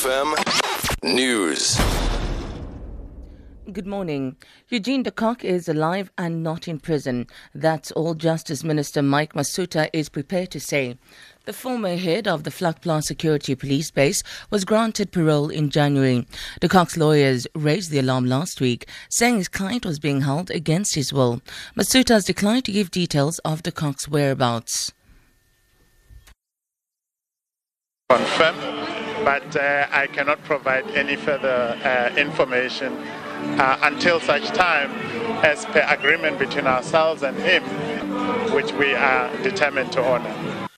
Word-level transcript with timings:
FM 0.00 0.32
News. 1.02 1.78
Good 3.70 3.86
morning. 3.86 4.36
Eugene 4.70 5.02
de 5.02 5.10
Kock 5.10 5.44
is 5.44 5.68
alive 5.68 6.10
and 6.16 6.42
not 6.42 6.66
in 6.66 6.80
prison. 6.80 7.26
That's 7.54 7.90
all 7.92 8.14
Justice 8.14 8.64
Minister 8.64 9.02
Mike 9.02 9.34
Masutha 9.34 9.90
is 9.92 10.08
prepared 10.08 10.50
to 10.52 10.60
say. 10.60 10.96
The 11.44 11.52
former 11.52 11.96
head 11.96 12.26
of 12.26 12.44
the 12.44 12.50
Vlakplaas 12.50 13.04
Security 13.04 13.54
Police 13.54 13.90
Base 13.90 14.22
was 14.48 14.64
granted 14.64 15.12
parole 15.12 15.50
in 15.50 15.68
January. 15.68 16.26
De 16.60 16.68
Kock's 16.70 16.96
lawyers 16.96 17.46
raised 17.54 17.90
the 17.90 17.98
alarm 17.98 18.24
last 18.24 18.58
week, 18.58 18.88
saying 19.10 19.36
his 19.36 19.48
client 19.48 19.84
was 19.84 19.98
being 19.98 20.22
held 20.22 20.50
against 20.50 20.94
his 20.94 21.12
will. 21.12 21.42
Masutha 21.76 22.14
has 22.14 22.24
declined 22.24 22.64
to 22.64 22.72
give 22.72 22.90
details 22.90 23.38
of 23.40 23.62
de 23.62 23.70
Kock's 23.70 24.08
whereabouts. 24.08 24.94
Confirm, 28.08 28.79
but 29.24 29.56
uh, 29.56 29.86
I 29.90 30.06
cannot 30.06 30.42
provide 30.44 30.86
any 30.92 31.16
further 31.16 31.78
uh, 31.84 32.14
information 32.16 32.92
uh, 33.58 33.78
until 33.82 34.20
such 34.20 34.46
time 34.48 34.90
as 35.44 35.64
per 35.66 35.84
agreement 35.88 36.38
between 36.38 36.66
ourselves 36.66 37.22
and 37.22 37.36
him, 37.36 37.62
which 38.52 38.72
we 38.72 38.94
are 38.94 39.34
determined 39.42 39.92
to 39.92 40.02
honor. 40.04 40.68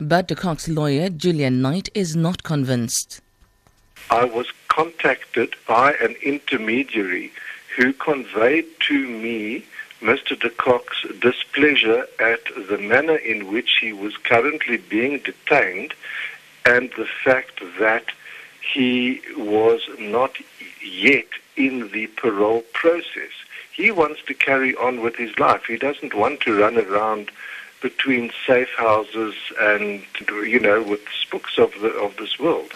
But 0.00 0.28
de 0.28 0.36
Kock's 0.36 0.68
lawyer, 0.68 1.08
Julian 1.08 1.60
Knight, 1.60 1.88
is 1.94 2.14
not 2.14 2.42
convinced. 2.44 3.20
I 4.10 4.24
was 4.24 4.46
contacted 4.68 5.54
by 5.66 5.94
an 5.94 6.14
intermediary 6.22 7.32
who 7.76 7.92
conveyed 7.92 8.66
to 8.88 9.08
me 9.08 9.64
Mr. 10.00 10.38
de 10.38 10.50
Kock's 10.50 11.04
displeasure 11.20 12.06
at 12.20 12.40
the 12.68 12.78
manner 12.78 13.16
in 13.16 13.50
which 13.50 13.78
he 13.80 13.92
was 13.92 14.16
currently 14.16 14.76
being 14.76 15.18
detained 15.18 15.94
and 16.68 16.90
the 16.98 17.08
fact 17.24 17.62
that 17.78 18.04
he 18.60 19.22
was 19.38 19.80
not 19.98 20.32
yet 20.84 21.28
in 21.56 21.90
the 21.92 22.06
parole 22.08 22.62
process. 22.74 23.32
He 23.72 23.90
wants 23.90 24.20
to 24.26 24.34
carry 24.34 24.74
on 24.76 25.00
with 25.00 25.16
his 25.16 25.38
life. 25.38 25.64
He 25.66 25.78
doesn't 25.78 26.14
want 26.14 26.40
to 26.40 26.58
run 26.58 26.76
around 26.76 27.30
between 27.80 28.30
safe 28.46 28.70
houses 28.76 29.34
and, 29.58 30.02
you 30.28 30.60
know, 30.60 30.82
with 30.82 31.00
spooks 31.22 31.56
of, 31.58 31.72
the, 31.80 31.88
of 31.88 32.16
this 32.16 32.38
world. 32.38 32.72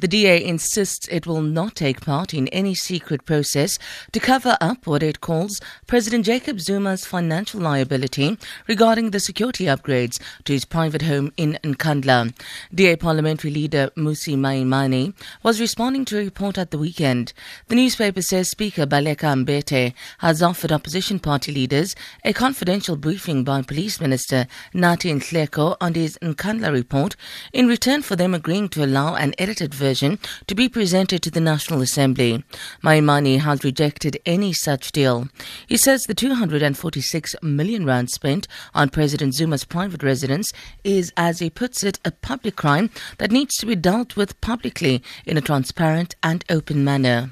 The 0.00 0.06
DA 0.06 0.44
insists 0.44 1.08
it 1.08 1.26
will 1.26 1.40
not 1.40 1.74
take 1.74 2.02
part 2.02 2.32
in 2.32 2.46
any 2.48 2.72
secret 2.76 3.24
process 3.24 3.80
to 4.12 4.20
cover 4.20 4.56
up 4.60 4.86
what 4.86 5.02
it 5.02 5.20
calls 5.20 5.60
President 5.88 6.24
Jacob 6.24 6.60
Zuma's 6.60 7.04
financial 7.04 7.60
liability 7.60 8.38
regarding 8.68 9.10
the 9.10 9.18
security 9.18 9.64
upgrades 9.64 10.20
to 10.44 10.52
his 10.52 10.64
private 10.64 11.02
home 11.02 11.32
in 11.36 11.58
Nkandla. 11.64 12.32
DA 12.72 12.94
parliamentary 12.94 13.50
leader 13.50 13.90
Musi 13.96 14.36
Maimane 14.36 15.14
was 15.42 15.60
responding 15.60 16.04
to 16.04 16.18
a 16.20 16.22
report 16.22 16.58
at 16.58 16.70
the 16.70 16.78
weekend. 16.78 17.32
The 17.66 17.74
newspaper 17.74 18.22
says 18.22 18.48
Speaker 18.48 18.86
Baleka 18.86 19.34
Mbete 19.44 19.94
has 20.18 20.44
offered 20.44 20.70
opposition 20.70 21.18
party 21.18 21.50
leaders 21.50 21.96
a 22.24 22.32
confidential 22.32 22.94
briefing 22.94 23.42
by 23.42 23.62
Police 23.62 24.00
Minister 24.00 24.46
Nathi 24.72 25.12
Nhleko 25.12 25.76
on 25.80 25.94
his 25.94 26.16
Nkandla 26.22 26.72
report 26.72 27.16
in 27.52 27.66
return 27.66 28.02
for 28.02 28.14
them 28.14 28.32
agreeing 28.32 28.68
to 28.68 28.84
allow 28.84 29.16
an 29.16 29.34
edited 29.38 29.74
version 29.74 29.87
version 29.88 30.18
to 30.46 30.54
be 30.54 30.68
presented 30.68 31.22
to 31.22 31.30
the 31.30 31.40
National 31.40 31.80
Assembly. 31.80 32.44
Maimane 32.84 33.40
has 33.40 33.64
rejected 33.64 34.18
any 34.26 34.52
such 34.52 34.92
deal. 34.92 35.28
He 35.66 35.78
says 35.78 36.04
the 36.04 36.14
246 36.14 37.36
million 37.42 37.86
rand 37.86 38.10
spent 38.10 38.46
on 38.74 38.90
President 38.90 39.32
Zuma's 39.34 39.64
private 39.64 40.02
residence 40.02 40.52
is, 40.84 41.10
as 41.16 41.38
he 41.38 41.48
puts 41.48 41.82
it, 41.82 41.98
a 42.04 42.10
public 42.10 42.56
crime 42.56 42.90
that 43.16 43.30
needs 43.30 43.54
to 43.56 43.66
be 43.66 43.76
dealt 43.76 44.14
with 44.14 44.38
publicly 44.42 45.02
in 45.24 45.38
a 45.38 45.46
transparent 45.48 46.14
and 46.22 46.44
open 46.50 46.84
manner. 46.84 47.30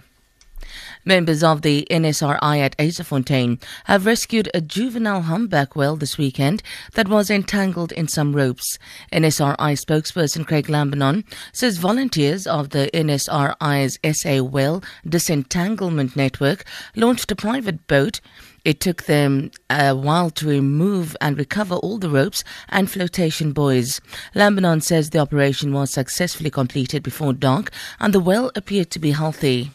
Members 1.09 1.45
of 1.45 1.63
the 1.63 1.87
NSRI 1.89 2.59
at 2.59 2.77
Yzerfontein 2.79 3.63
have 3.85 4.07
rescued 4.07 4.51
a 4.53 4.61
juvenile 4.61 5.23
humpback 5.23 5.77
whale 5.77 5.95
this 5.95 6.19
weekend 6.19 6.65
that 6.95 7.07
was 7.07 7.31
entangled 7.31 7.93
in 7.93 8.09
some 8.09 8.35
ropes. 8.35 8.77
NSRI 9.13 9.57
spokesperson 9.57 10.45
Craig 10.45 10.67
Lambinon 10.67 11.23
says 11.53 11.79
volunteers 11.79 12.45
of 12.45 12.71
the 12.71 12.91
NSRI's 12.93 14.01
SA 14.19 14.43
Whale 14.43 14.83
Disentanglement 15.09 16.17
Network 16.17 16.65
launched 16.97 17.31
a 17.31 17.37
private 17.37 17.87
boat 17.87 18.21
it 18.65 18.81
took 18.81 19.05
them 19.05 19.53
a 19.71 19.95
while 19.95 20.31
to 20.31 20.49
remove 20.49 21.17
and 21.21 21.39
recover 21.39 21.77
all 21.77 21.99
the 21.99 22.11
ropes 22.11 22.43
and 22.69 22.91
flotation 22.91 23.53
buoys. 23.53 24.01
Lambinon 24.35 24.83
says 24.83 25.11
the 25.11 25.21
operation 25.21 25.73
was 25.73 25.93
successfully 25.93 26.51
completed 26.51 27.05
before 27.05 27.33
dark 27.33 27.71
and 28.01 28.13
the 28.13 28.19
whale 28.19 28.51
appeared 28.57 28.91
to 28.91 28.99
be 28.99 29.13
healthy. 29.13 29.71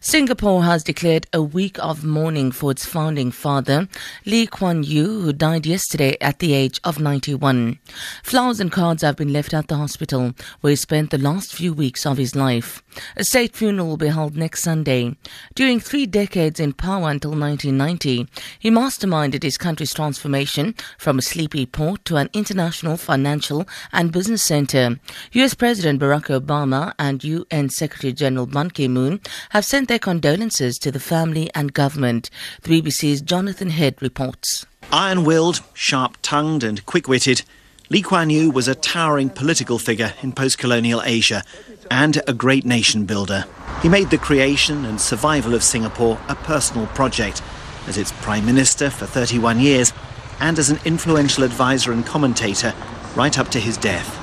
Singapore 0.00 0.64
has 0.64 0.84
declared 0.84 1.26
a 1.32 1.42
week 1.42 1.78
of 1.78 2.04
mourning 2.04 2.52
for 2.52 2.70
its 2.70 2.84
founding 2.84 3.30
father, 3.30 3.88
Lee 4.24 4.46
Kuan 4.46 4.82
Yew, 4.82 5.22
who 5.22 5.32
died 5.32 5.66
yesterday 5.66 6.16
at 6.20 6.38
the 6.38 6.52
age 6.52 6.78
of 6.84 7.00
91. 7.00 7.78
Flowers 8.22 8.60
and 8.60 8.70
cards 8.70 9.02
have 9.02 9.16
been 9.16 9.32
left 9.32 9.54
at 9.54 9.68
the 9.68 9.76
hospital, 9.76 10.34
where 10.60 10.70
he 10.70 10.76
spent 10.76 11.10
the 11.10 11.18
last 11.18 11.54
few 11.54 11.72
weeks 11.72 12.04
of 12.04 12.18
his 12.18 12.36
life. 12.36 12.82
A 13.16 13.24
state 13.24 13.54
funeral 13.54 13.88
will 13.88 13.96
be 13.96 14.08
held 14.08 14.36
next 14.36 14.62
Sunday. 14.62 15.16
During 15.54 15.80
three 15.80 16.06
decades 16.06 16.60
in 16.60 16.72
power 16.72 17.10
until 17.10 17.32
1990, 17.32 18.28
he 18.58 18.70
masterminded 18.70 19.42
his 19.42 19.58
country's 19.58 19.94
transformation 19.94 20.74
from 20.98 21.18
a 21.18 21.22
sleepy 21.22 21.66
port 21.66 22.04
to 22.06 22.16
an 22.16 22.30
international 22.32 22.96
financial 22.96 23.66
and 23.92 24.12
business 24.12 24.42
center. 24.42 24.98
U.S. 25.32 25.54
President 25.54 26.00
Barack 26.00 26.26
Obama 26.40 26.92
and 26.98 27.24
UN 27.24 27.68
Secretary 27.68 28.12
General 28.12 28.46
Ban 28.46 28.70
Ki 28.70 28.88
moon 28.88 29.20
have 29.50 29.64
sent 29.64 29.88
their 29.88 29.98
condolences 29.98 30.78
to 30.78 30.90
the 30.90 31.00
family 31.00 31.50
and 31.54 31.72
government. 31.72 32.30
The 32.62 32.80
BBC's 32.80 33.20
Jonathan 33.20 33.70
Head 33.70 34.00
reports. 34.00 34.66
Iron 34.92 35.24
willed, 35.24 35.60
sharp 35.74 36.18
tongued, 36.22 36.62
and 36.62 36.84
quick 36.86 37.08
witted, 37.08 37.42
Lee 37.88 38.02
Kuan 38.02 38.30
Yew 38.30 38.50
was 38.50 38.66
a 38.66 38.74
towering 38.74 39.30
political 39.30 39.78
figure 39.78 40.12
in 40.20 40.32
post 40.32 40.58
colonial 40.58 41.00
Asia 41.04 41.44
and 41.88 42.20
a 42.26 42.34
great 42.34 42.64
nation 42.64 43.04
builder. 43.04 43.44
He 43.80 43.88
made 43.88 44.10
the 44.10 44.18
creation 44.18 44.84
and 44.84 45.00
survival 45.00 45.54
of 45.54 45.62
Singapore 45.62 46.20
a 46.28 46.34
personal 46.34 46.88
project 46.88 47.42
as 47.86 47.96
its 47.96 48.10
Prime 48.10 48.44
Minister 48.44 48.90
for 48.90 49.06
31 49.06 49.60
years 49.60 49.92
and 50.40 50.58
as 50.58 50.68
an 50.68 50.80
influential 50.84 51.44
advisor 51.44 51.92
and 51.92 52.04
commentator 52.04 52.74
right 53.14 53.38
up 53.38 53.50
to 53.50 53.60
his 53.60 53.76
death. 53.76 54.18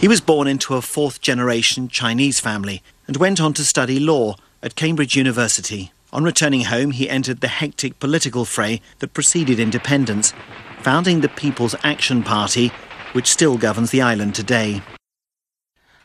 He 0.00 0.08
was 0.08 0.22
born 0.22 0.48
into 0.48 0.74
a 0.74 0.80
fourth 0.80 1.20
generation 1.20 1.88
Chinese 1.88 2.40
family 2.40 2.82
and 3.06 3.18
went 3.18 3.38
on 3.38 3.52
to 3.54 3.64
study 3.66 4.00
law 4.00 4.36
at 4.62 4.76
Cambridge 4.76 5.14
University. 5.14 5.92
On 6.10 6.24
returning 6.24 6.62
home, 6.62 6.92
he 6.92 7.10
entered 7.10 7.42
the 7.42 7.48
hectic 7.48 7.98
political 7.98 8.46
fray 8.46 8.80
that 9.00 9.12
preceded 9.12 9.60
independence, 9.60 10.32
founding 10.88 11.20
the 11.20 11.28
People's 11.28 11.74
Action 11.82 12.22
Party, 12.22 12.68
which 13.12 13.26
still 13.26 13.58
governs 13.58 13.90
the 13.90 14.00
island 14.00 14.34
today. 14.34 14.80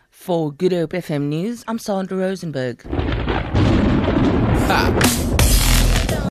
For 0.10 0.52
Good 0.52 0.74
Hope 0.74 0.90
FM 0.90 1.30
News, 1.30 1.64
I'm 1.70 1.80
Sandra 1.80 2.18
Rosenberg. 2.18 2.86
Ah. 4.68 5.33